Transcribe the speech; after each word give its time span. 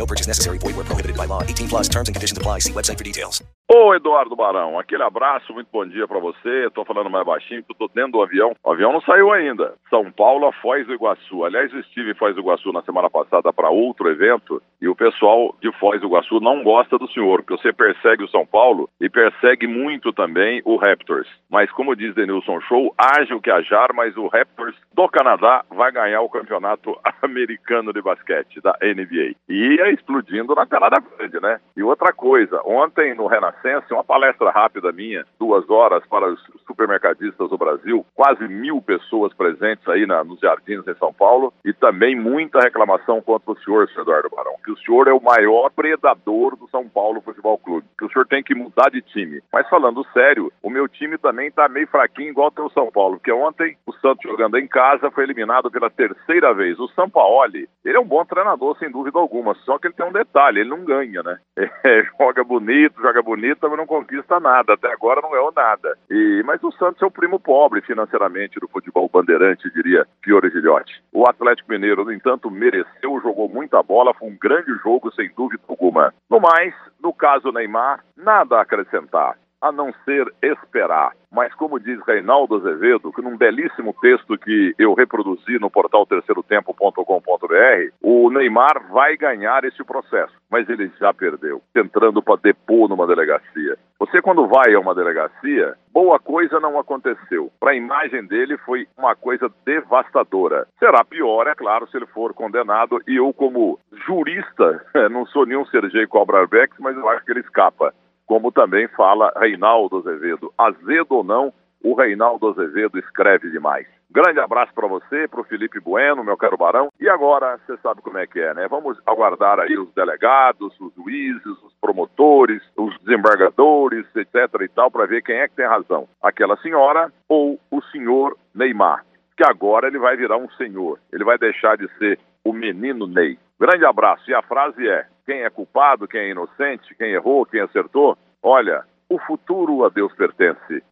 No 0.00 0.06
purchase 0.06 0.26
necessary. 0.26 0.56
Void 0.56 0.76
where 0.76 0.86
prohibited 0.86 1.14
by 1.14 1.26
law. 1.26 1.42
18 1.42 1.68
plus 1.68 1.86
terms 1.86 2.08
and 2.08 2.14
conditions 2.14 2.38
apply. 2.38 2.60
See 2.60 2.72
website 2.72 2.96
for 2.96 3.04
details. 3.04 3.42
Ô 3.72 3.94
Eduardo 3.94 4.34
Barão, 4.34 4.80
aquele 4.80 5.04
abraço, 5.04 5.52
muito 5.54 5.68
bom 5.72 5.86
dia 5.86 6.08
pra 6.08 6.18
você. 6.18 6.68
Tô 6.74 6.84
falando 6.84 7.08
mais 7.08 7.24
baixinho, 7.24 7.62
porque 7.62 7.84
eu 7.84 7.86
tô 7.86 7.94
dentro 7.94 8.12
do 8.12 8.22
avião. 8.22 8.52
O 8.64 8.72
avião 8.72 8.92
não 8.92 9.00
saiu 9.02 9.30
ainda. 9.30 9.74
São 9.88 10.10
Paulo 10.10 10.46
a 10.46 10.52
Foz 10.54 10.84
do 10.88 10.94
Iguaçu. 10.94 11.44
Aliás, 11.44 11.72
eu 11.72 11.78
estive 11.78 12.10
em 12.10 12.14
Foz 12.14 12.34
do 12.34 12.40
Iguaçu 12.40 12.72
na 12.72 12.82
semana 12.82 13.08
passada 13.08 13.52
para 13.52 13.70
outro 13.70 14.10
evento 14.10 14.60
e 14.80 14.88
o 14.88 14.94
pessoal 14.94 15.54
de 15.60 15.70
Foz 15.78 16.00
do 16.00 16.06
Iguaçu 16.06 16.40
não 16.40 16.62
gosta 16.62 16.98
do 16.98 17.10
senhor, 17.10 17.42
porque 17.42 17.60
você 17.60 17.72
persegue 17.72 18.24
o 18.24 18.28
São 18.28 18.46
Paulo 18.46 18.88
e 19.00 19.08
persegue 19.08 19.66
muito 19.66 20.12
também 20.12 20.62
o 20.64 20.76
Raptors. 20.76 21.28
Mas 21.50 21.70
como 21.72 21.94
diz 21.94 22.14
Denilson 22.14 22.60
Show, 22.62 22.94
haja 22.96 23.34
o 23.34 23.40
que 23.40 23.50
hajar, 23.50 23.92
mas 23.94 24.16
o 24.16 24.26
Raptors 24.26 24.74
do 24.94 25.08
Canadá 25.08 25.64
vai 25.70 25.92
ganhar 25.92 26.22
o 26.22 26.28
campeonato 26.28 26.96
americano 27.22 27.92
de 27.92 28.00
basquete 28.00 28.60
da 28.60 28.76
NBA. 28.82 29.34
E 29.48 29.76
ia 29.76 29.90
explodindo 29.90 30.54
na 30.54 30.66
pelada 30.66 30.96
grande, 31.16 31.40
né? 31.40 31.60
E 31.76 31.82
outra 31.82 32.12
coisa, 32.12 32.60
ontem 32.64 33.14
no 33.14 33.26
Renascença, 33.26 33.94
uma 33.94 34.04
palestra 34.04 34.50
rápida 34.50 34.92
minha, 34.92 35.24
duas 35.38 35.68
horas 35.68 36.02
para 36.06 36.28
os 36.28 36.40
supermercadistas 36.66 37.50
do 37.50 37.58
Brasil, 37.58 38.04
quase 38.14 38.48
mil 38.48 38.80
pessoas 38.80 39.34
presentes 39.34 39.86
aí 39.88 40.06
na, 40.06 40.24
nos 40.24 40.40
jardins 40.40 40.86
em 40.86 40.94
São 40.94 41.12
Paulo 41.12 41.52
e 41.64 41.72
também 41.72 42.16
muita 42.16 42.60
reclamação 42.60 43.20
contra 43.20 43.52
o 43.52 43.58
senhor, 43.58 43.88
senhor 43.88 44.02
Eduardo 44.02 44.30
Barão, 44.30 44.54
o 44.70 44.76
senhor 44.78 45.08
é 45.08 45.12
o 45.12 45.22
maior 45.22 45.70
predador 45.70 46.56
do 46.56 46.68
São 46.68 46.88
Paulo 46.88 47.20
Futebol 47.20 47.58
Clube, 47.58 47.86
que 47.98 48.04
o 48.04 48.10
senhor 48.10 48.26
tem 48.26 48.42
que 48.42 48.54
mudar 48.54 48.90
de 48.90 49.02
time. 49.02 49.42
Mas 49.52 49.68
falando 49.68 50.06
sério, 50.12 50.52
o 50.62 50.70
meu 50.70 50.88
time 50.88 51.18
também 51.18 51.48
está 51.48 51.68
meio 51.68 51.86
fraquinho 51.88 52.30
igual 52.30 52.52
o 52.58 52.70
São 52.70 52.90
Paulo, 52.90 53.16
porque 53.16 53.32
ontem 53.32 53.76
o 53.86 53.92
Santos 53.94 54.22
jogando 54.22 54.58
em 54.58 54.66
casa 54.66 55.10
foi 55.10 55.24
eliminado 55.24 55.70
pela 55.70 55.90
terceira 55.90 56.52
vez. 56.52 56.78
O 56.78 56.88
Sampaoli, 56.88 57.68
ele 57.84 57.96
é 57.96 58.00
um 58.00 58.06
bom 58.06 58.24
treinador, 58.24 58.76
sem 58.78 58.90
dúvida 58.90 59.18
alguma, 59.18 59.54
só 59.64 59.78
que 59.78 59.86
ele 59.86 59.94
tem 59.94 60.06
um 60.06 60.12
detalhe, 60.12 60.60
ele 60.60 60.70
não 60.70 60.84
ganha, 60.84 61.22
né? 61.22 61.38
É, 61.82 62.02
joga 62.18 62.44
bonito, 62.44 63.00
joga 63.00 63.22
bonito, 63.22 63.58
mas 63.62 63.78
não 63.78 63.86
conquista 63.86 64.38
nada, 64.38 64.74
até 64.74 64.92
agora 64.92 65.22
não 65.22 65.30
ganhou 65.30 65.50
nada. 65.54 65.96
E, 66.10 66.42
mas 66.44 66.62
o 66.62 66.70
Santos 66.72 67.02
é 67.02 67.06
o 67.06 67.10
primo 67.10 67.40
pobre 67.40 67.80
financeiramente 67.80 68.60
do 68.60 68.68
futebol 68.68 69.08
bandeirante, 69.08 69.70
diria 69.72 70.06
Fiore 70.22 70.50
Gilhote. 70.50 71.02
O 71.12 71.28
Atlético 71.28 71.72
Mineiro, 71.72 72.04
no 72.04 72.12
entanto, 72.12 72.50
mereceu, 72.50 73.20
jogou 73.22 73.48
muita 73.48 73.82
bola, 73.82 74.12
foi 74.12 74.28
um 74.28 74.36
grande 74.38 74.59
jogo, 74.82 75.12
sem 75.12 75.30
dúvida 75.36 75.62
alguma. 75.68 76.12
No 76.28 76.40
mais, 76.40 76.74
no 77.02 77.12
caso 77.12 77.52
Neymar, 77.52 78.04
nada 78.16 78.56
a 78.56 78.62
acrescentar 78.62 79.36
a 79.60 79.70
não 79.70 79.92
ser 80.04 80.32
esperar. 80.42 81.12
Mas 81.30 81.54
como 81.54 81.78
diz 81.78 82.00
Reinaldo 82.06 82.56
Azevedo, 82.56 83.12
que 83.12 83.22
num 83.22 83.36
belíssimo 83.36 83.94
texto 84.00 84.36
que 84.36 84.74
eu 84.78 84.94
reproduzi 84.94 85.58
no 85.60 85.70
portal 85.70 86.04
terceirotempo.com.br, 86.06 87.92
o 88.02 88.30
Neymar 88.30 88.88
vai 88.90 89.16
ganhar 89.16 89.64
esse 89.64 89.84
processo, 89.84 90.32
mas 90.50 90.68
ele 90.68 90.90
já 90.98 91.14
perdeu, 91.14 91.62
entrando 91.76 92.20
para 92.22 92.40
depor 92.40 92.88
numa 92.88 93.06
delegacia. 93.06 93.76
Você 94.00 94.20
quando 94.20 94.48
vai 94.48 94.74
a 94.74 94.80
uma 94.80 94.94
delegacia, 94.94 95.76
boa 95.92 96.18
coisa 96.18 96.58
não 96.58 96.78
aconteceu. 96.78 97.52
Para 97.60 97.72
a 97.72 97.76
imagem 97.76 98.26
dele 98.26 98.56
foi 98.58 98.88
uma 98.98 99.14
coisa 99.14 99.48
devastadora. 99.64 100.66
Será 100.78 101.04
pior, 101.04 101.46
é 101.46 101.54
claro, 101.54 101.86
se 101.88 101.96
ele 101.96 102.06
for 102.06 102.34
condenado 102.34 103.00
e 103.06 103.16
eu 103.16 103.32
como 103.32 103.78
jurista, 104.04 104.84
não 105.10 105.26
sou 105.26 105.46
nenhum 105.46 105.64
Sergei 105.66 106.06
Cobrarbex, 106.06 106.76
mas 106.78 106.96
eu 106.96 107.08
acho 107.08 107.24
que 107.24 107.32
ele 107.32 107.40
escapa 107.40 107.92
como 108.30 108.52
também 108.52 108.86
fala 108.86 109.32
Reinaldo 109.36 109.96
Azevedo. 109.96 110.54
Azedo 110.56 111.16
ou 111.16 111.24
não, 111.24 111.52
o 111.82 111.94
Reinaldo 111.94 112.46
Azevedo 112.46 112.96
escreve 112.96 113.50
demais. 113.50 113.88
Grande 114.08 114.38
abraço 114.38 114.72
para 114.72 114.86
você, 114.86 115.26
para 115.26 115.40
o 115.40 115.44
Felipe 115.44 115.80
Bueno, 115.80 116.22
meu 116.22 116.36
caro 116.36 116.56
Barão. 116.56 116.90
E 117.00 117.08
agora, 117.08 117.58
você 117.58 117.76
sabe 117.78 118.00
como 118.02 118.18
é 118.18 118.28
que 118.28 118.38
é, 118.38 118.54
né? 118.54 118.68
Vamos 118.68 118.96
aguardar 119.04 119.58
aí 119.58 119.76
os 119.76 119.92
delegados, 119.94 120.78
os 120.78 120.94
juízes, 120.94 121.44
os 121.44 121.74
promotores, 121.80 122.62
os 122.76 122.96
desembargadores, 123.00 124.06
etc 124.14 124.34
e 124.60 124.68
tal, 124.68 124.92
para 124.92 125.06
ver 125.06 125.22
quem 125.24 125.34
é 125.34 125.48
que 125.48 125.56
tem 125.56 125.66
razão. 125.66 126.06
Aquela 126.22 126.56
senhora 126.58 127.12
ou 127.28 127.58
o 127.68 127.82
senhor 127.90 128.36
Neymar. 128.54 129.04
Que 129.36 129.42
agora 129.42 129.88
ele 129.88 129.98
vai 129.98 130.16
virar 130.16 130.36
um 130.36 130.50
senhor. 130.50 131.00
Ele 131.12 131.24
vai 131.24 131.36
deixar 131.36 131.76
de 131.76 131.88
ser 131.98 132.16
o 132.44 132.52
menino 132.52 133.08
Ney. 133.08 133.36
Grande 133.60 133.84
abraço. 133.84 134.28
E 134.30 134.34
a 134.34 134.40
frase 134.40 134.88
é: 134.88 135.06
quem 135.26 135.42
é 135.42 135.50
culpado, 135.50 136.08
quem 136.08 136.20
é 136.22 136.30
inocente, 136.30 136.94
quem 136.94 137.12
errou, 137.12 137.44
quem 137.44 137.60
acertou, 137.60 138.16
olha, 138.42 138.84
o 139.06 139.18
futuro 139.18 139.84
a 139.84 139.90
Deus 139.90 140.12
pertence. 140.14 140.82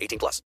18 0.00 0.18
plus. 0.18 0.38